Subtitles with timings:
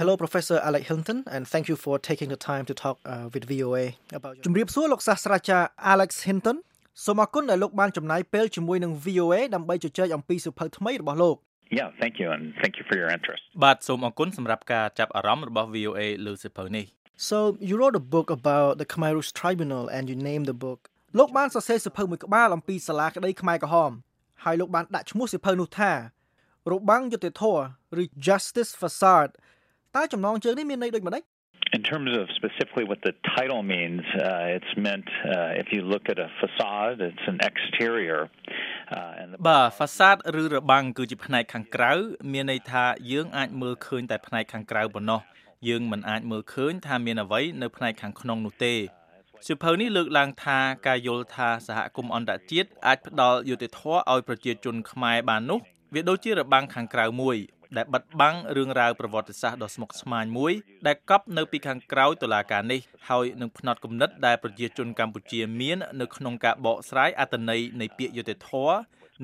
[0.00, 3.44] Hello Professor Alex Hilton and thank you for taking the time to talk uh, with
[3.52, 3.84] VOA
[4.18, 6.56] about ជំរាបសួរលោកសាស្ត្រាចារ្យ Alex Hinton
[7.04, 11.36] សូមអរគុណដែលលោកបានចំណាយពេលជាមួយនឹង VOA ដើម្បីជជែកអំពីសៀវភៅថ្មីរបស់លោក
[11.78, 13.42] Yeah, thank you and thank you for your interest.
[13.64, 16.84] បាទសូមអរគុណសម្រាប់ការចាប់អារម្មណ៍របស់ VOA លើសៀវភៅនេះ
[17.28, 17.36] So
[17.68, 20.80] you wrote a book about the Khmer Rouge Tribunal and you named the book
[21.18, 23.92] លោកបានសរសេរសៀវភៅមួយក្បាលអំពីសាលាក្តីខ្មែរក្រហម
[24.44, 25.92] ហើយលោកបានដាក់ឈ្មោះសៀវភៅនោះថា
[26.72, 27.62] របាំងយុត្តិធម៌
[28.00, 29.32] ឬ Justice Facade
[29.96, 31.24] តើចំណងជើងនេះមានន័យដូចម្តេច
[31.78, 36.04] In terms of specifically what the title means, uh, it's meant uh, if you look
[36.12, 38.20] at a facade, it's an exterior.
[38.96, 41.92] Uh, and the បាទ facade ឬរបាំងគឺជាផ្នែកខាងក្រៅ
[42.32, 45.20] មានន័យថាយើងអាចមើលឃើញតែផ្នែកខាងក្រៅប៉ុណ្ណោះ
[45.68, 48.74] យើងមិនអាចមើលឃើញថាមានអ្វីនៅផ្នែកខាងក្នុងនោះទេ
[49.46, 55.60] សៀវភៅនេះលើកឡើងថាការយល់ថាសហគមន៍អន្តរជាតិអាចផ្ដល់យុត្តិធម៌ឲ្យប្រជាជនខ្មែរបាននោះ
[55.94, 57.36] វាដូចជារបាំងខាងក្រៅមួយ
[57.76, 60.52] ដែលបិទបាំងរឿងរ៉ាវប្រវត្តិសាស្ត្រដ៏ស្មុគស្មាញមួយ
[60.86, 68.76] ដែលកប់នៅពីខាងក្រោយតុលាការនេះហើយនឹងផ្នត់គំនិតដែលប្រជាជនកម្ពុជាមាននៅក្នុងការបកស្រាយអត្ថន័យនៃពាក្យយុត្តិធម៌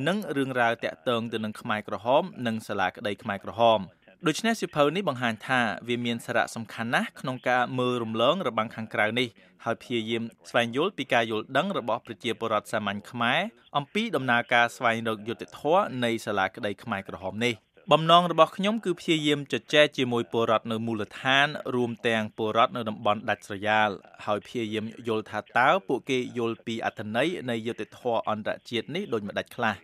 [0.06, 3.80] និងរឿងរ៉ាវតាក់ទងទៅនឹងខ្មែរក្រហមនិងសាលាក្តីខ្មែរក្រហម
[4.26, 9.28] ដូច្នេះសិភៅនេះបង្ហាញថាវាមានសារៈសំខាន់ណាស់ក្នុងការមើលរំលងរបាំងខាងក្រៅនេះ
[9.64, 13.40] ហើយព្យាយាមស្វែងយល់ពីការយល់ដឹងរបស់ប្រជាពលរដ្ឋសាមញ្ញខ្មែរ
[13.76, 17.54] អំពីដំណើរការស្វែងរកយុត្តិធម៌នៃសាលាក្តីខ្មែរក្រហមនេះ
[17.92, 23.90] បំណងរបស់ខ្ញុំគឺព្យាយាមជជែកជាមួយពលរដ្ឋនៅមូលដ្ឋាន រួមទាំងពលរដ្ឋនៅតំបន់ដាច់ស្រយាល
[24.26, 29.74] ហើយព្យាយាមយល់ថាតើពួកគេយល់ពីអត្ថន័យនៃយុត្តិធម៌អន្តរជាតិនេះដូចម្តេចខ្លះ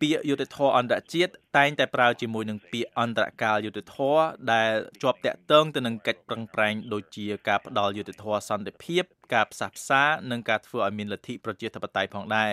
[0.00, 12.52] ពាក្យយុត្តិធម៌អន្តរជាតិតែងតែប្រើជាមួយនឹងពាក្យអន្តរកាលយុត្តិធម៌ដែលជាប់តាក់ទងទៅនឹងកិច្ចប្រឹងប្រែងដូចជាការផ្ដល់យុត្តិធម៌សន្តិភាព ការផ្សះផ្សា និងការធ្វើឲ្យមានលទ្ធិប្រជាធិបតេយ្យផងដែរ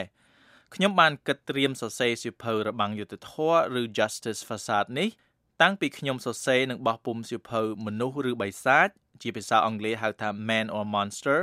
[0.75, 5.09] ខ្ញុំបានគិតត្រៀមសរសេរសៀវភៅរបាំងយុត្តិធម៌ឬ Justice Facade នេះ
[5.61, 8.87] តាំងពីខ្ញុំសរសេរនិងបោះពុម្ពសៀវភៅមនុស្សឬបិសាច
[9.21, 11.39] ជាភាសាអង់គ្លេសហៅថា Man or Monster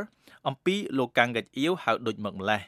[0.49, 2.61] អំពីលោកកាំងកាច់អៀវហៅដូចម្ម្លេះ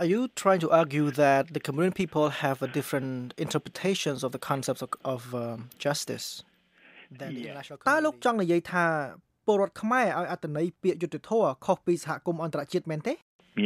[0.00, 3.12] Are you trying to argue that the Cameroon people have a different
[3.44, 6.26] interpretations of the concepts of, of um, justice
[7.18, 7.90] than the international community?
[7.90, 8.84] តើលោកចង់និយាយថា
[9.46, 13.14] ពលរដ្ឋខ្មែរឲ្យអត្តន័យពាក្យយុត្តិធម៌ខុសពីសហគមន៍អន្តរជាតិមែនទេ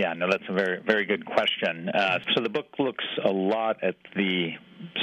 [0.02, 1.74] Yeah, no, that's a very, very good question.
[1.88, 4.34] Uh, so the book looks a lot at the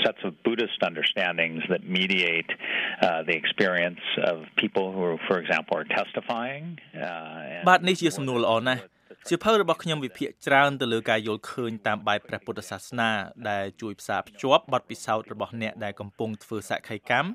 [0.04, 2.52] sets of Buddhist understandings that mediate
[3.02, 6.66] uh, the experience of people who, for example, are testifying.
[7.08, 8.82] Uh, បាទនេះជាសំណួរល្អណាស់
[9.28, 13.10] សៀវភៅរបស់ខ្ញុំវិភាគច្រើនទៅលើការយល់ឃើញតាមបែបព្រះពុទ្ធសាសនា
[13.50, 17.30] ដែលជួយផ្សារភ្ជាប់បទពិសោធន៍របស់អ្នកដែលកំពុងធ្វើសក្ខីកម្ម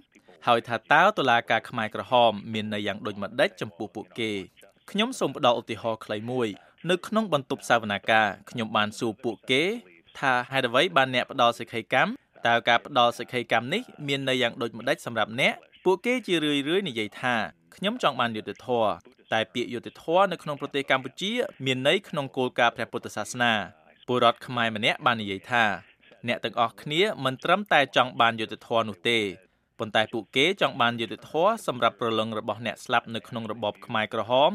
[0.46, 4.32] ហើយថាតើតុលាការខ្មែរក្រហម មានន័យយ៉ាងដូចម្ដេចចំពោះពួកគេ
[4.90, 6.48] ខ្ញុំសូមផ្ដល់ឧទាហរណ៍ខ្លីមួយ
[6.90, 9.62] នៅក្នុងបន្ទប់សវនាការខ្ញុំបានសួរពួកគេ
[10.18, 12.10] ថាហេតុអ្វីបានអ្នកផ្ដល់សិក្ខីកម្ម
[12.46, 15.54] តើការផ្ដល់សិក្ខីកម្មនេះមានន័យយ៉ាងដូចម្ដេចសម្រាប់អ្នក
[15.84, 17.34] ពួកគេជារឿយៗនិយាយថា
[17.76, 18.90] ខ្ញុំចង់បានយុត្តិធម៌
[19.32, 21.32] តែពាក្យយុត្តិធម៌នៅក្នុងប្រទេសកម្ពុជា
[21.66, 23.52] មានន័យក្នុងគោលការណ៍ព្រះពុទ្ធសាសនា
[24.06, 25.64] ពលរដ្ឋខ្មែរម្នាក់បាននិយាយថា
[26.28, 29.18] អ្នកទាំងអស់គ្នាមិនត្រឹមតែចង់បានយុត្តិធម៌នោះទេ
[29.78, 34.50] ប៉ុន្តែពួកគេចង់បានយុត្តិធម៌សម្រាប់ប្រលឹងរបស់អ្នកស្លាប់នៅក្នុងរបបខ្មែរក្រហម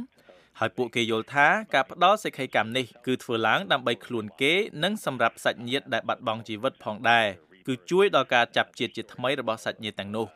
[0.60, 4.54] ហើយពួកគេយល់ថាការផ្ដល់សេចក្ដីកម្មនេះគឺធ្វើឡើងដើម្បីខ្លួនគេ
[4.84, 7.28] និងសម្រាប់សាច់ញាតិដែលបាត់បង់ជីវិតផងដែរ
[7.68, 10.28] គឺជួយដល់ការចាប់ជាតិជាថ្មីរបស់សាច់ញាតិទាំងនោះ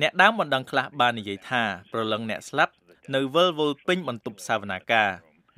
[0.00, 1.62] អ្នកដើមបណ្ដឹងខ្លះបាននិយាយថា
[1.92, 2.72] ប្រលឹងអ្នកស្លាប់
[3.14, 5.10] នៅវិលវល់ពេញបន្ទប់សាវនាការ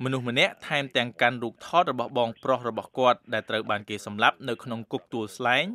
[0.03, 5.65] មនុស្សម្នាក់ថែមទាំងកាន់រូបថតរបស់បងប្រុសរបស់គាត់ដែលត្រូវបានគេសម្លាប់នៅក្នុងគុកទួលស្លែង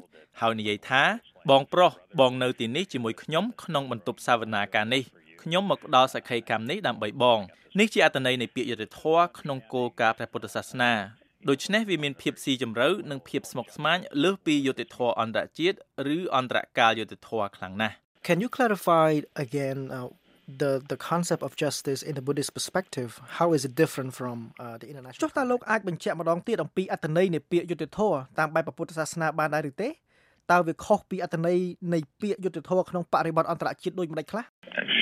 [0.40, 1.02] ហើយនិយាយថា
[1.50, 5.02] បងប្រុសបងនៅទីនេះជាមួយខ្ញុំក្នុងបន្ទប់សាវនាការនេះ
[5.48, 7.40] ខ្ញុំមកផ្ដល់សក្ខីកម្មនេះដើម្បីបង
[7.78, 10.92] នេះជាអត្ថន័យនៃពាក្យយុត្តិធម៌ក្នុងគោលការណ៍ព្រះពុទ្ធសាសនា
[11.48, 15.76] ដូច្នេះវាមានភាពស៊ីជម្រៅនិងភាពស្មុគស្មាញលើសពីយុត្តិធម៌អន្តរជាតិ
[16.16, 17.94] ឬអន្តរកាលយុត្តិធម៌ខ្លាំងណាស់
[18.26, 19.10] Can you clarify
[19.46, 20.08] again uh,
[20.62, 24.76] the the concept of justice in the Buddhist perspective how is it different from uh,
[24.80, 29.88] the international ចុះតើលោកអាចបញ្ជាក់ម្ដងទៀតអំពីអត្ថន័យនៃពាក្យយុត្តិធម៌តាមបែបពុទ្ធសាសនាបានដែរឬទេ
[30.51, 31.57] តើវាខុសពីអត្ថន័យ
[31.93, 34.45] នៃពាក្យយុត្តិធម៌ក្នុងបរិបទអន្តរជាតិដូចម្ដេចខ្លះ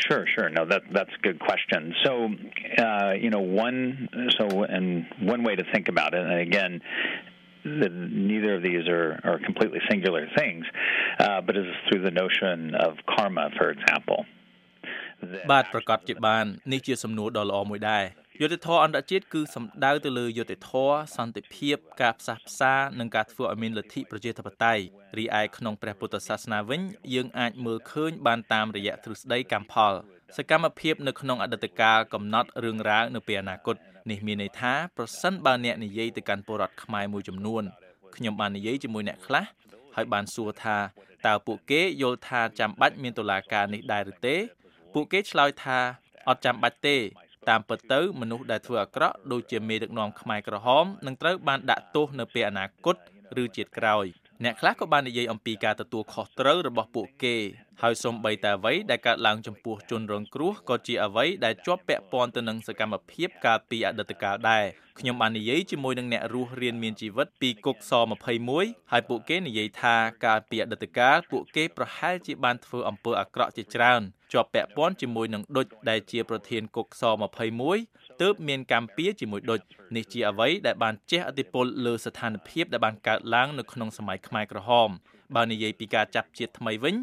[0.06, 0.50] Sure, sure.
[0.58, 1.82] No, that that's a good question.
[2.06, 2.12] So,
[2.86, 3.80] uh, you know, one
[4.38, 4.46] so
[4.76, 4.88] and
[5.34, 6.72] one way to think about it, and again,
[7.82, 7.90] the,
[8.32, 10.66] neither of these are, are completely singular things,
[11.20, 14.20] uh, but is through the notion of karma, for example.
[15.52, 18.04] បាទប្រកាសជាបាននេះជាសំណួរដ៏ល្អមួយដែរ
[18.41, 24.85] យុត្តិធម៌អន្តរជាតិគឺសំដៅទៅលើយុត្តិធម៌សន្តិភាព ការផ្សះផ្សានិងការធ្វើឲ្យមានលទ្ធិប្រជាធិបតេយ្យ
[25.19, 26.81] រីឯក្នុងព្រះពុទ្ធសាសនាវិញ
[27.15, 29.93] យើងអាចមើលឃើញបានតាមរយៈទ្រឹស្ដីកម្មផល
[30.37, 33.77] សកម្មភាពនៅក្នុងអតីតកាលកំណត់រឿងរ៉ាវនៅពេលអនាគត
[34.11, 37.63] នេះមានន័យថាប្រសិនបើអ្នកនិយាយទៅកាន់ពលរដ្ឋខ្មែរមួយចំនួន
[38.17, 39.45] ខ្ញុំបាននិយាយជាមួយអ្នកខ្លះ
[39.97, 40.77] ហើយបានសួរថា
[41.27, 44.37] តើពួកគេយល់ថាចាំបាច់មានតុលាការនេះដែរឬទេ
[44.95, 45.79] ពួកគេឆ្លើយថា
[46.29, 46.97] អត់ចាំបាច់ទេ
[47.51, 52.97] តាមពិតទៅមនុស្សដែលធ្វើអាក្រក់ដូចជាមេដឹកនាំខ្មែរក្រហមនឹងត្រូវបានដាក់ទោសនៅពេលអនាគត
[53.43, 54.07] ឬជាតិក្រោយ
[54.45, 57.37] អ្នកខ្លះក៏បាននិយាយអំពីការទទួលខុសត្រូវរបស់ពួកគេ
[57.83, 64.65] ហើយសូម្បីតែអ្វីដែលកើតឡើងចំពោះជនរងគ្រោះក៏ជាអ្វីដែលជាប់ពាក់ព័ន្ធទៅនឹងសកម្មភាពកាលពីអតីតកាលដែរ
[64.99, 67.93] ខ្ញុំបាននិយាយជាមួយនឹងអ្នករស់រៀនមានជីវិតពីគុកស
[68.43, 74.03] 21ហើយពួកគេនិយាយថាកាលពីអតីតកាលពួកគេប្រហែលជាបានធ្វើអំពើអាក្រក់ជាច្រើន
[74.35, 77.03] ជាប់ពាក់ព័ន្ធជាមួយនឹងដុចដែលជាប្រធានគុកស
[77.63, 79.61] 21ទើបមានកម្មពៀជាមួយដុច
[79.97, 84.89] នេះជាអ្វីដែលបានជះឥទ្ធិពលលើស្ថានភាពដែលបានកើតឡើងនៅក្នុងសម័យខ្មែរក្រហម
[85.37, 86.95] បើនិយាយពីការចាប់ជាតិថ្មីវិញ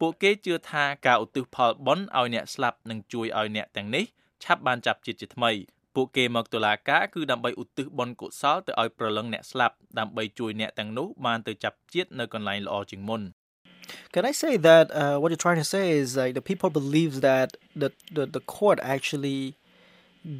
[0.00, 4.04] ពួកគេជឿថាការឧទ្ទិសផលបុណ្យឲ្យអ្នកស្លាប់នឹងជួយឲ្យអ្នកទាំងនេះ
[4.44, 5.50] ឆាប់បានចាប់ជាតិជាថ្មី
[5.94, 13.22] ពួកគេមកតុលាការគឺដើម្បីឧទ្ទិសបុណ្យកុសលទៅឲ្យប្រលឹងអ្នកស្លាប់ដើម្បីជួយអ្នកទាំងនោះបានទៅចាប់ជាតិនៅកន្លែងល្អជាងមុន
[14.13, 17.17] Can I say that uh, what you're trying to say is like the people believes
[17.29, 17.49] that
[17.81, 19.41] the the the court actually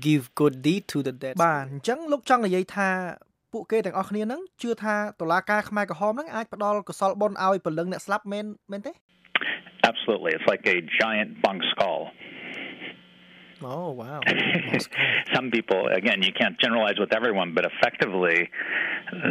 [0.06, 2.90] give good deed to the dead បាទអញ្ចឹងលោកចង់និយាយថា
[3.54, 8.92] ពួកគេទាំងអស់គ្នាហ្នឹងជឿថាតុលាការខ្មែរក្រហមហ្នឹងអាចផ្ដល់កុសលបុណ្យឲ្យពលឹងអ្នកស្លាប់មែនមែនទេ
[9.92, 12.02] Absolutely it's like a giant bunk skull
[13.67, 14.21] Oh wow.
[15.35, 18.39] some people again you can't generalize with everyone but effectively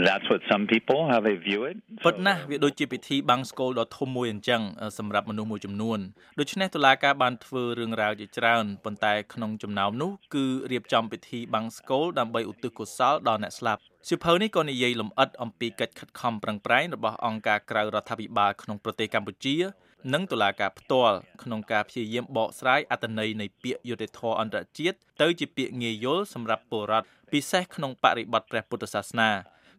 [0.07, 1.75] that's what some people how they view it
[2.05, 4.61] ពិតណាស់វាដូចជាពិធីបាំងស្កូលដ៏ធំមួយអញ្ចឹង
[4.97, 5.99] សម្រាប់មនុស្សមួយចំនួន
[6.39, 19.55] ដូច្នេះតុលាការបានធ្វើរឿងរ៉ាវជាច្រើនប៉ុន្តែក្នុងចំណោមនោះគឺរៀបចំពិធីបាំងស្កូលដើម្បីឧទ្ទិសកុសលដល់អ្នកស្លាប់សៀវភៅនេះក៏និយាយលម្អិតអំពីកិច្ចខិតខំប្រឹងប្រែងរបស់អង្គការក្រៅរដ្ឋាភិបាលក្នុងប្រទេសកម្ពុជា
[20.11, 29.29] និងតុលាការផ្ទាល់ក្នុងការព្យាយាមបកស្រាយអត្ថន័យនៃពាក្យយុត្តិធម៌អន្តរជាតិទៅជាពាក្យងាយយល់សម្រាប់ពលរដ្ឋពិសេសក្នុងបរិបទព្រះពុទ្ធសាសនា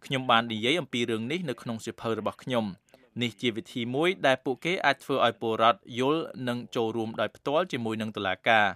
[0.05, 2.65] ខ្ញុំបាននិយាយអំពីរឿងនេះនៅក្នុងសៀវភៅរបស់ខ្ញុំ
[3.23, 8.67] នេះជាវិធីមួយដែលពួកគេអាចធ្វើឲ្យពលរដ្ឋយល់និងចូលរួមដោយផ្ទាល់ជាមួយនឹងតុលាការ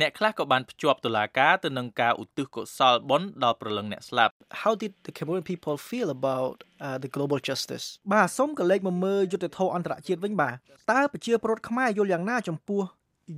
[0.00, 6.56] អ្នកខ្លះក៏បានភ្ជាប់តុលាការទៅនឹងការឧទ្ទិសកុសលបុណ្យដល់ព្រលឹងអ្នកស្លាប់ How did the Cameroon people feel about
[6.86, 10.54] uh, the global justice បាទសូមកលេចមកមើលយុទ្ធធរអន្តរជាតិវិញបាទ
[10.92, 12.82] តើប្រជាពលរដ្ឋខ្មែរយល់យ៉ាងណាចំពោះ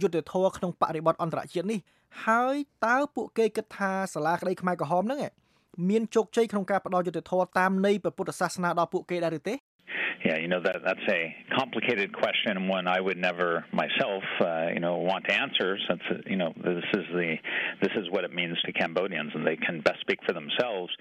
[0.03, 1.79] យុទ្ធធរក្នុងបរិបទអន្តរជាតិនេះ
[2.27, 5.21] ហើយតើពួកគេគិតថាសាលាក្តីខ្មែរក្រហមហ្នឹង
[5.89, 9.55] មានជោគជ័យក្នុងការផ្ដល់យុទ្ធធរតាមនៃព្រះពុទ្ធសាសនាដល់ពួកគេដែរឬទេ
[10.25, 14.69] Yeah, you know that that's a complicated question and one I would never myself, uh,
[14.75, 16.03] you know, want to answer since
[16.33, 17.31] you know this is the
[17.83, 20.93] this is what it means to Cambodians and they can best speak for themselves.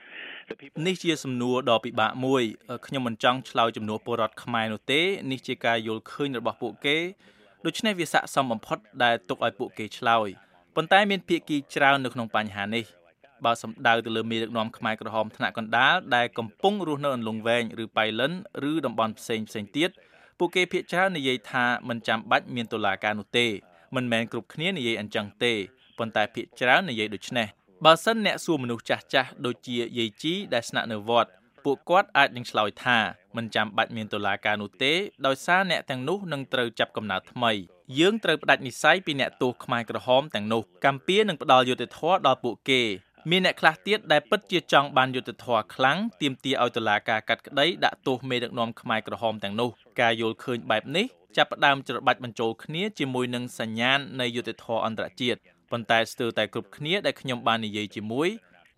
[0.87, 2.43] នេះជាសំណួរដ៏ពិបាកមួយ
[2.87, 5.01] ខ្ញុំមិនចង់ឆ្លើយចំនួនពលរដ្ឋខ្មែរនោះទេ
[5.31, 6.97] នេះជាការយល់ឃើញរបស់ពួកគេ
[7.65, 10.29] ដូច្នេះវាស័ក្តិសមបំផុតដែលទុកឲ្យពួកគេឆ្លើយ
[10.75, 12.85] ប៉ុន្តែមានភាគីច្រើននៅក្នុងបញ្ហានេះ
[13.45, 18.31] បើសំដៅទៅលើមេដឹកនាំខ្មែរក្រហមថ្នាក់កណ្ដាលដែលកំពុងរស់នៅអន្លង់វែងឬប៉ៃលិន
[18.69, 19.89] ឬតំបន់ផ្សេងផ្សេងទៀត
[20.37, 23.47] ពួកគេភាគច្រើននិយាយថាមិនចាំបាច់មានតុលាការនោះទេ
[23.95, 25.53] មិនមែនគ្រប់គ្នានិយាយអញ្ចឹងទេ
[25.97, 27.47] ប៉ុន្តែភាគច្រើននិយាយដូចនេះ
[27.85, 31.31] បើសិនអ្នកសួរមនុស្សចាស់ចាស់ដូចជាយាយជីដែលស្នាក់នៅវត្ត
[31.65, 32.97] ពួកគាត់អាចនឹងឆ្លើយថា
[33.35, 34.93] មិនចាំបាច់មានតុលាការនោះទេ
[35.27, 37.51] ដោយសារអ្នកទាំងនោះនឹងត្រូវចាប់កំណើតថ្មី
[37.99, 42.81] យើងត្រូវផ្ដាច់និស្ស័យពីអ្នកទោសខ្មែរក្រហមទាំងនោះកម្ពុជានឹងផ្ដល់យុត្តិធម៌ដល់ពួកគេ
[43.31, 49.69] មានអ្នកខ្លះទៀតដែលពិតជាចង់បានយុត្តិធម៌ខ្លាំងទាមទារឲ្យតុលាការកាត់ក្តីដាក់ទោសមេដឹកនាំខ្មែរក្រហមទាំងនោះ
[50.01, 51.05] ការយល់ឃើញបែបនេះ
[51.37, 55.39] ចាប់ផ្ដើមច្របាច់បញ្ចូលគ្នាជាមួយនឹងសញ្ញាណនៃយុត្តិធម៌អន្តរជាតិ
[55.71, 58.27] ប៉ុន្តែស្ទើរតែគ្រប់គ្នាដែលខ្ញុំបាននិយាយជាមួយ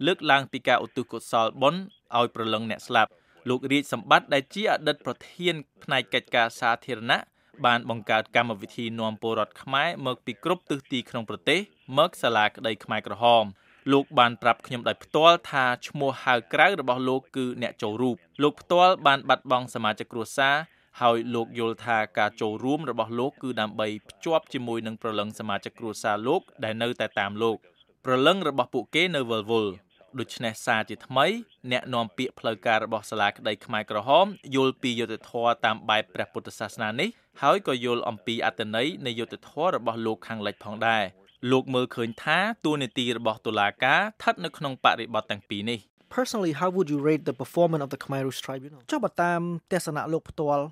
[0.05, 1.81] លើកឡើងពីការឧទ្ទិសកុសលបុណ្យ
[2.17, 3.11] ឲ្យប្រលឹងអ្នកស្លាប់
[3.49, 7.19] លោករាជសម្បត្តិដែលជាអតីតប្រធានផ្នែកកិច្ចការសាធារណៈ
[7.65, 11.59] បានបង្កើតកម្មវិធីនាំពលរដ្ឋខ្មែរមកពីគ្រប់ទិសទីក្នុងប្រទេស
[11.97, 13.45] មកសាលាក្តីខ្មែរក្រហម
[13.91, 20.55] លោកបានប្រាប់ខ្ញុំដោយផ្ទាល់ថាឈ្មោះហៅក្រៅរបស់លោកគឺអ្នកចូលរូបលោកផ្ទាល់បានបាត់បង់សមាជិកគ្រួសារ
[21.01, 27.57] ហើយលោកយល់ថាការចូលរួមរបស់លោកគឺដើម្បីភ្ជាប់ជាមួយនឹងប្រលឹងសមាជិកគ្រួសារលោកដែលនៅតែតាមលោក
[28.05, 29.73] ប្រលឹងរបស់ពួកគេនៅវិលវល់
[30.19, 31.25] ដូច្នេះសារជាថ្មី
[31.71, 34.25] អ្នកនាំពាក្យផ្លូវការរបស់សាលាក្តីខ្មែរក្រហម
[34.55, 37.09] យល់ពីយុត្តិធម៌តាមបែបព្រះពុទ្ធសាសនានេះ
[37.41, 41.03] ហើយក៏យល់អំពីអត្តន័យនៃយុត្តិធម៌របស់លោកខាងលិចផងដែរ
[41.52, 45.80] លោកមើលឃើញថាតួនាទីរបស់តុលាការស្ថិតនៅក្នុងបរិបទទាំងពីរនេះ
[46.16, 49.40] Personally how would you rate the performance of the Khmer Rouge Tribunal ចុះបើតាម
[49.72, 50.64] ទស្សនៈលោកផ្ទាល់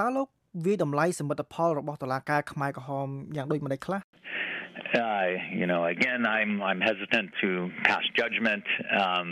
[0.00, 0.28] តើលោក
[0.66, 4.00] វាតម្លៃសមិទ្ធផលរបស់តុលាការខ្មែរក្រហមយ៉ាងដូចម្តេចខ្លះ
[4.94, 5.26] Uh,
[5.60, 7.48] you know, again, I'm I'm hesitant to
[7.88, 8.64] pass judgment
[9.04, 9.28] um,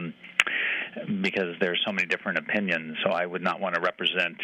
[1.26, 2.88] because there's so many different opinions.
[3.02, 4.38] So I would not want to represent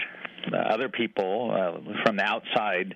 [0.74, 2.96] other people uh, from the outside.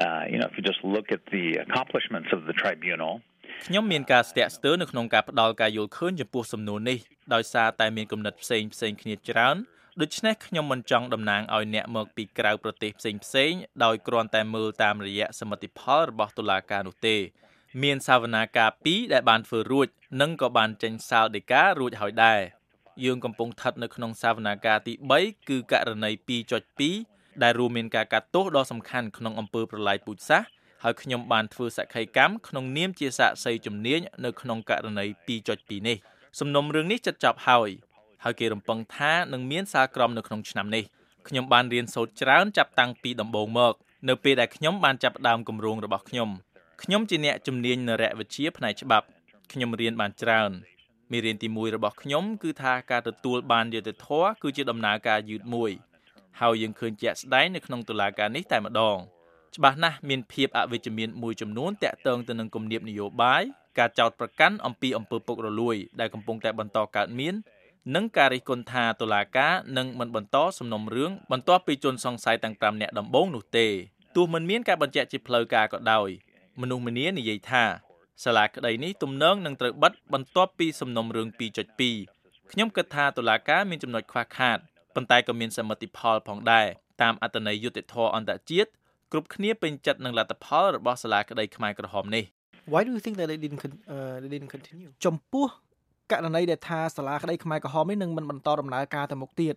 [0.00, 3.14] Uh, you know, if you just look at the accomplishments of the tribunal.
[3.66, 6.98] ខ្ញុំមានការស្ទាក់ស្ទើរនៅក្នុងការផ្ដល់ការយល់ឃើញចំពោះសំណួរនេះ
[7.34, 9.56] ដោយសារតែមានគំនិតផ្សេងផ្សេងគ្នាច្រើន
[10.02, 13.52] ដូច្នេះខ្ញុំមិនចង់តំណាងឲ្យអ្នកមកពីក្រៅប្រទេសផ្សេងផ្សេង
[13.84, 17.16] ដោយគ្រាន់តែមើលតាមរយៈសមិទ្ធផលរបស់តុលាការនោះទេ
[17.82, 19.88] មានសាវនាការ2ដែលបានធ្វើរួច
[20.20, 22.40] និងក៏បានចេញសាលដីការួចហើយដែរ
[23.04, 26.10] យើងកំពុងស្ថិតនៅក្នុងសាវនាការទី3គឺករណី
[26.76, 30.48] 2.2ដែលរួមមានការកាត់ទោសដ៏សំខាន់ក្នុងអំពើប្រល័យពូជសាសន៍
[30.84, 35.06] ហើយខ្ញុំបានធ្វើសក្ខីកម្មក្នុងនាមជាសាក្សីជំនាញនៅក្នុងករណី
[35.46, 35.96] 2.2នេះ
[36.40, 37.70] សំណុំរឿងនេះចិត្តចប់ហើយ
[38.24, 40.84] ហើយគេរំពឹងថានឹងមានសារក្រមនៅក្នុងឆ្នាំនេះ
[41.28, 43.74] ខ្ញុំបានរៀនសូត្រច្រើនចាប់តាំងពីដំបូងមក
[44.08, 46.28] នៅពេលដែលខ្ញុំបានចាប់ផ្ដើមគម្រោងរបស់ខ្ញុំ
[46.82, 49.06] ខ្ញុំជាអ្នកជំនាញនរៈវិទ្យាផ្នែកច្បាប់
[49.52, 50.50] ខ្ញុំរៀនបានច្រើន
[51.10, 55.70] មេរៀនទី1របស់ខ្ញុំគឺថាការទទួលបានយុត្តិធម៌គឺជាដំណើរការយឺតមួយ
[56.40, 58.96] ហើយយើងឃើញជាក់ស្ដែងនៅក្នុងតុលាការនេះតែម្ដង
[59.56, 63.42] ច្បាស់ណាស់មានភាពអវិជ្ជមានមួយចំនួនតាក់ទងទៅនឹងគំនាបនយោបាយ
[63.78, 67.34] ការចោទប្រកាន់អំពីអំពើពុករលួយដែលកំពុងតែបន្តកើតមាន
[67.94, 73.66] និងការរិះគន់ថាតុលាការនឹងមិនបន្តសំណុំរឿងបន្ទាប់ពីជនសង្ស័យទាំង5នាក់ដំបូងនោះទេ
[74.16, 76.08] ទោះមិនមានការបញ្ជាក់ជាផ្លូវការក៏ដោយ
[76.60, 77.64] មនុស្សម្នានិយាយថា
[78.24, 81.28] សាលាក្តីនេះទំនងនឹងត្រូវបិទបន្ទាប់ពីសំណុំរឿង
[81.90, 84.58] 2.2ខ្ញុំគិតថាតុលាការមានចំណុចខ្វះខាត
[84.94, 86.66] ប៉ុន្តែក៏មានសមិទ្ធផលផងដែរ
[87.02, 88.70] តាមអត្តន័យយុត្តិធម៌អន្តរជាតិ
[89.12, 92.24] គ្រប់គ្នាពេញចិត្តនឹងលទ្ធផលរបស់សាលាក្តីខ្មែរក្រហមនេះ
[92.72, 93.60] Why do you think that they didn't
[93.94, 95.46] uh, they didn't continue ចំពោះ
[96.12, 99.54] ករណីដែលថាសាលាក្តីខ្មែរក្រហមនេះនឹងមិនបន្តដំណើរការទៅមុខទៀត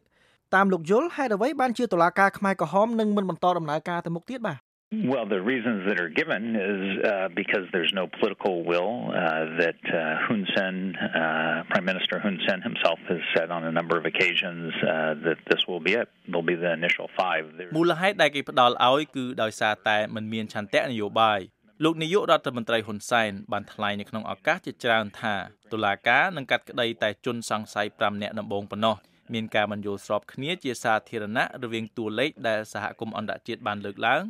[0.56, 4.60] តាមលោកយល់ហេតុអ្វីបានជាតុលាការខ្មែរក្រហមនឹងមិនបន្តដំណើរការទៅមុខទៀតបាទ
[4.92, 9.78] Well, the reasons that are given is uh, because there's no political will uh, that
[9.86, 14.06] uh, Hun Sen, uh, Prime Minister Hun Sen himself, has said on a number of
[14.06, 16.10] occasions uh, that this will be it.
[16.26, 17.46] There'll be the initial five.
[17.78, 21.40] មូលហេតុដែលគេផ្ដល់ឲ្យគឺដោយសារតែมันមានឆន្ទៈនយោបាយ
[21.84, 25.36] លោកនាយករដ្ឋមន្ត្រីហ៊ុនសែនបានថ្លែងនៅក្នុងឱកាសជាច្រើនថា
[25.74, 28.96] តុលាការនឹងកាត់ក្តីតែជនសង្ស័យ5នាក់ដំបូងប៉ុណ្ណោះ
[29.34, 34.24] មានការបញ្យល់ស្របគ្នាជាសាធារណៈរវាងតួលេខដែលសហគមន៍អន្តរជាតិបានលើកឡើង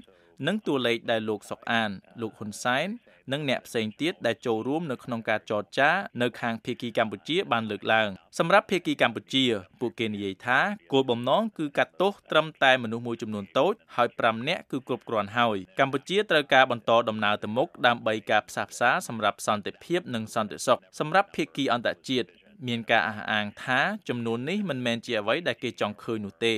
[0.48, 1.92] និងតួលេខដែលលោកសុកអាន
[2.22, 2.88] លោកហ៊ុនសែន
[3.32, 5.90] និងអ្នកផ្សេងទៀតដែលចូលរួមនៅក្នុងការចរចា
[6.22, 9.44] នៅខាងភៀកគីកម្ពុជាបានលើកឡើងសម្រាប់ភៀកគីកម្ពុជា
[9.80, 10.60] ពួកគេនិយាយថា
[10.94, 22.30] គោលបំណងគឺកាត់ទោសត្រឹមតែមនុស្សមួយចំនួនតូចហើយ5នាក់គឺគ្រប់គ្រាន់ហើយកម្ពុជាត្រូវការបន្តដំណើរទៅមុខដើម្បីការផ្សះផ្សាសម្រាប់សន្តិភាពនិងសន្តិសុខសម្រាប់ភៀកគីអន្តរជាតិ
[22.68, 23.80] មានការអះអាងថា
[24.10, 26.56] ចំនួននេះមិនមែនជាអ្វីដែលគេចង់ឃើញនោះទេ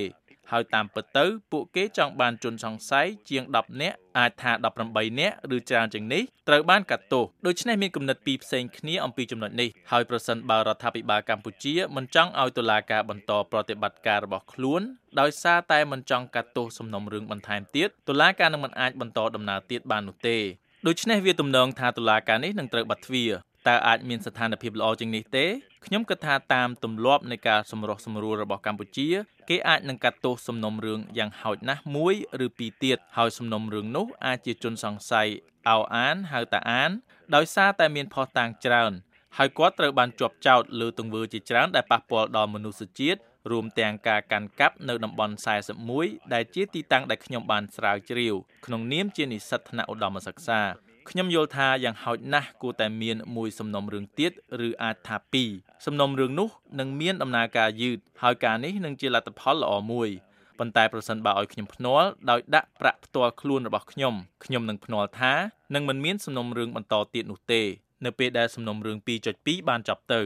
[0.52, 4.52] ហើយតាមពិតទៅពួកគេចង់បានជនសង្ស័យជាង10នាក់អាចថា
[4.86, 14.82] 18នាក់ឬច្រើនជាងនេះត្រូវបានកាត់ទោសដូច្នេះមានគំនិតពីរផ្សេងគ្នាអំពីចំណុចនេះហើយប្រសិនបើរដ្ឋាភិបាលកម្ពុជាមិនចង់ឲ្យតុលាការបន្តប្រតិបត្តិការរបស់ខ្លួន
[15.20, 20.38] ដោយសារតែមិនចង់កាត់ទោសសំណុំរឿងបន្ថែមទៀតតុលាការនឹងមិនអាចបន្តដំណើរទៀតបាននោះទេ
[20.86, 23.32] ដូច្នេះវាទំនងថាតុលាការនេះនឹងត្រូវបាត់ទ្វារ
[23.68, 25.46] តើអាចមានស្ថានភាពល្អជាងនេះទេ
[25.86, 29.08] ខ្ញុំគិតថាតាមទម្លាប់នៃការសម្រុះសម្រួលរបស់កម្ពុជា
[29.48, 32.14] គេអាចនឹងកាត់ទោសសំណុំរឿងយ៉ាងហោចណាស់មួយ
[32.46, 35.28] ឬពីរទៀតហើយសំណុំរឿងនោះអាចជាជនសង្ស័យ
[35.68, 36.90] អោអានហៅតាអាន
[37.34, 38.92] ដោយសារតែមានផុសតាងច្រើន
[39.38, 45.34] ហើយគាត់ត្រូវបានជាប់ចោទលើទង្វើជាច្រើនដែលប៉ះពាល់ដល់មនុស្សជាតិរួមទាំងការកាន់កាប់នៅតំបន់
[45.84, 48.34] 41ដែលជាទីតាំងដែលខ្ញុំបានស្រាវជ្រាវ
[48.66, 50.60] ក្នុងនាមជានិស្សិតថ្នាក់ឧត្តមសិក្សា
[51.10, 54.32] ខ្ញុំយល់ថាយ៉ាងហោចណាស់គួរតែមានមួយសំណុំរឿងទៀត
[54.66, 55.50] ឬអាចថាពីរ
[55.86, 60.08] សំណុំរឿងនោះនឹងមានដំណើរការយឺតហើយការនេះនឹងជាលទ្ធផលល្អមួយ
[60.58, 65.32] ប៉ុន្តែប្រសិនបើឲ្យខ្ញុំភ្នាល់ដោយដាក់ប្រាក់ផ្ទាល់ខ្លួនរបស់ខ្ញុំខ្ញុំនឹងភ្នាល់ថា
[65.74, 67.62] នឹងមិនមានសំណុំរឿងបន្តទៀតនោះទេ
[68.04, 68.98] នៅពេលដែលសំណុំរឿង
[69.32, 70.22] 2.2បានចប់ទៅ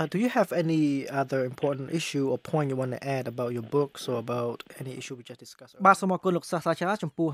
[0.00, 3.50] Uh, do you have any other important issue or point you want to add about
[3.56, 5.72] your books or about any issue we just discussed?
[5.86, 7.28] បាទសូមអរគុណលោកសាស្ត្រាចារ្យចំពោះ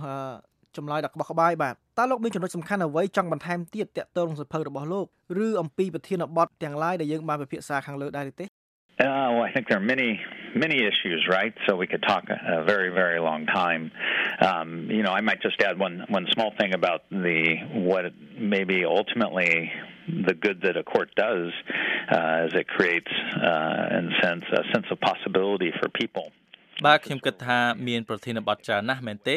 [0.77, 5.05] ចម្លើយដ៏ក្បោះក្បាយបាទតើលោកមានចំណុចសំខាន់អ្វីចង់បន្ថែមទៀតទាក់ទងនឹងសភៅរបស់លោក
[5.45, 8.47] ឬអំពីប្រធានបទទាំងឡាយដែលយើងបានពិភាក្សាខាងលើដែរទេ
[8.99, 10.19] Uh, well, I think there are many,
[10.55, 11.53] many issues, right?
[11.67, 13.91] So we could talk a, a very, very long time.
[14.41, 17.41] Um, you know, I might just add one, one small thing about the
[17.89, 18.05] what
[18.39, 19.71] maybe ultimately
[20.29, 21.51] the good that a court does
[22.11, 26.31] uh, is it creates, uh, in a sense, a sense of possibility for people.
[26.86, 29.36] បាទខ្ញុំគិតថាមានប្រធានបទច្រើនណាស់មែនទេ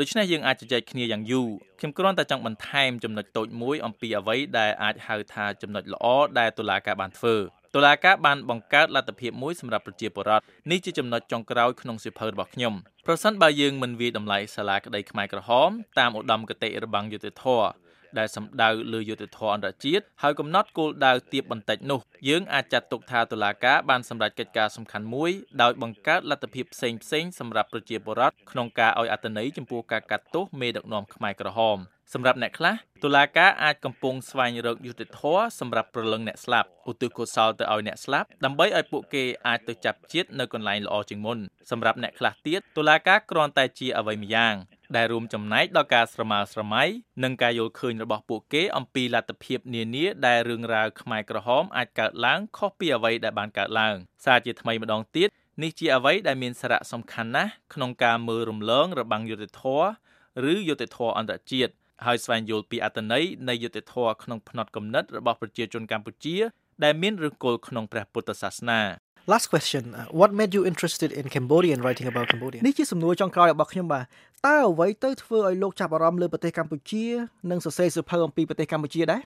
[0.00, 1.48] ដូច្នេះយើងអាចជជែកគ្នាយ៉ាងយូរ
[1.78, 6.06] ខ្ញុំគ្រាន់តែចង់បន្ថែមចំណុចតូចមួយអំពីអ្វីដែលអាចហៅថាចំណុចល្អ
[6.38, 7.36] ដែលតុលាការបានធ្វើ
[7.74, 12.74] តុលាការបានបង្កើតលទ្ធភាពមួយសម្រាប់ប្រជាពលរដ្ឋនេះជាចំណុចចុងក្រោយក្នុងសៀវភៅរបស់ខ្ញុំ
[13.06, 17.46] ប្រសិនបើយើងមិនវាយតម្លៃសាលាក្តីខ្មែរក្រហមតាមឧត្តមគតិរបស់យុតិធធ
[18.18, 25.30] ដែលសម្ដៅលើយុទ្ធធរអន្តរជាតិហើយកំណត់គោលដៅទៀបបន្តិចនោះយើងអាចចាត់ទុកថាតុលាការបានសម្រេចកិច្ចការសំខាន់មួយ
[25.62, 31.78] ដោយបង្កើតលទ្ធភាពផ្សេងផ្សេងសម្រាប់ប្រជាពលរដ្ឋក្នុងការឲ្យអត្តន័យចំពោះការកាត់ទោសមេដឹកនាំខ្មែរក្រហម
[32.14, 32.74] សម្រាប់អ្នកខ្លះ
[33.04, 41.38] តុលាការអាចកំពុងស្វែងរកយុត្តិធម៌សម្រាប់ប្រលឹងអ្នកស្លាប់ឧទ្ទិសកុសលទៅឲ្យអ្នកស្លាប់ដើម្បីឲ្យពួកគេអាចទៅចាប់ជាតិនៅកន្លែងល្អជាងមុន
[41.70, 44.54] សម្រាប់អ្នកខ្លះទៀតតុលាការគ្រាន់តែជាអ្វីម្យ៉ាង
[44.96, 46.82] ដែលរួមចំណែកដល់ការស្រមើស្រមៃ
[47.22, 53.94] និងការយល់ឃើញរបស់ពួកគេអំពីលទ្ធភាពនានាដែលរឿងរ៉ាវខ្មែរក្រហមអាចកើតឡើងខុសពីអ្វីដែលបានកើតឡើង
[54.24, 55.28] សារជាថ្មីម្ដងទៀត
[55.62, 59.86] នេះជាអ្វីដែលមានសារៈសំខាន់ណាស់ក្នុងការមើលរំលងរបាំងយុត្តិធម៌
[60.52, 61.72] ឬយុត្តិធម៌អន្តរជាតិ
[62.06, 66.36] ហើយស្វែងយល់ពីអត្ថន័យនៃយុត្តិធម៌ក្នុងផ្នត់គំនិតរបស់ប្រជាជនកម្ពុជា
[66.84, 68.80] ដែលមានឫសគល់ក្នុងព្រះពុទ្ធសាសនា
[69.34, 74.04] Last question uh, what made you interested in Cambodia and writing about Cambodia នេះជាសំណួរចុងក្រោយរបស់ខ្ញុំបាទ
[74.46, 77.04] តើអ្វីទៅធ្វើឲ្យលោកចាប់អារម្មណ៍លើប្រទេសកម្ពុជា
[77.50, 79.22] និងសរសេរសៀវភៅអំពីប្រទេសកម្ពុជាដែរ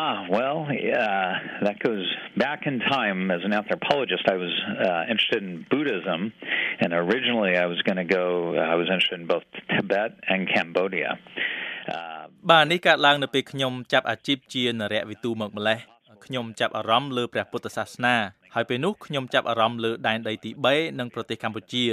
[0.00, 0.58] Ah, well,
[0.92, 2.04] yeah, that goes
[2.44, 3.30] back in time.
[3.36, 4.54] As an anthropologist, I was
[4.86, 6.20] uh, interested in Buddhism,
[6.82, 8.24] and originally I was going to go.
[8.74, 11.10] I was interested in both Tibet and Cambodia.
[12.50, 15.78] បាទនេះកើតឡើងនៅពេលខ្ញុំចាប់អាជីពជានរៈវិទូមកម្លេះ
[16.26, 18.16] ខ្ញុំចាប់អារម្មណ៍លើព្រះពុទ្ធសាសនា
[18.54, 21.84] ហើយពេលនោះខ្ញុំចាប់អារម្មណ៍លើដែនដីទី3និងប្រទេសកម្ពុជា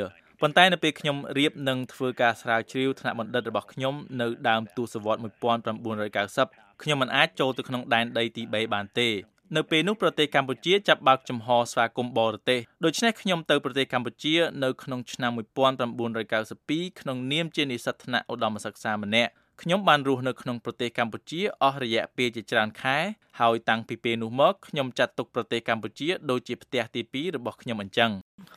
[0.42, 9.10] ប៉ុន្តែនៅពេលខ្ញុំរៀបនឹងធ្វើការស្រាវជ្រាវថ្នាក់បណ្ឌិតរបស់ខ្ញុំនៅដើមទសវត្ស1990ខ្ញុំមិនអាចចូលទៅក្នុងដែនដីទី3បានទេ
[9.56, 19.32] នៅពេលនោះប្រទេសកម្ពុជាចាប់បើកចំហស្វាគមន៍បរទេសដូច្នេះខ្ញុំទៅប្រទេសកម្ពុជានៅក្នុងឆ្នាំ1992ក្នុងនាមជានិស្សិតថ្នាក់ឧត្តមសិក្សាម្នាក់
[19.62, 22.98] ខ្ញុំបានរស់នៅក្នុងប្រទេសកម្ពុជាអស់រយៈពេលជាច្រើនខែ
[23.40, 28.10] ហើយតាំងពីពេលនោះមកខ្ញុំចាត់ទុកប្រទេសកម្ពុជាដូចជាផ្ទះទី2របស់ខ្ញុំអញ្ចឹង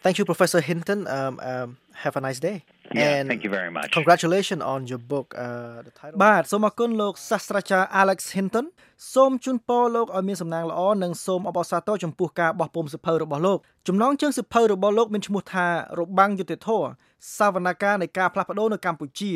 [0.04, 1.68] Thank you Professor Hinton um, um
[2.02, 2.56] have a nice day
[3.00, 3.88] Yeah, and thank you very much.
[3.98, 8.66] Congratulations on your book uh the title បាទសូមអរគុណលោកសាស្ត្រាចារ្យ Alex Hinton
[9.14, 15.66] សូមជូនពរលោកឲ្យមានសំណាងល្អនិងសូមអបអរសាទរចំពោះការបោះពុម្ពសិភៅរបស់លោកចំណងជើងសិភៅរបស់លោកមានឈ្មោះថា
[15.98, 16.82] របាំងយុទ្ធធរ
[17.38, 19.32] សវនកម្មនៃការផ្លាស់ប្ដូរនៅកម្ពុជា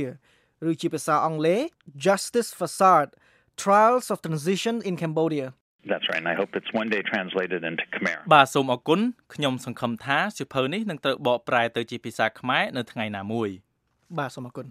[0.68, 1.60] ឬជាភាសាអង់គ្លេស
[2.06, 3.10] Justice Facade
[3.62, 5.46] Trials of Transition in Cambodia
[5.90, 9.00] That's right and I hope it's one day translated into Khmer បាទសូមអរគុណ
[9.34, 13.48] ខ្ញុំសង្ឃឹមថាសៀវភៅនេះនឹងត្រូវបកប្រែទៅជាភាសាខ្មែរនៅថ្ងៃណាមួយ
[14.18, 14.66] បាទសូមអរគុណ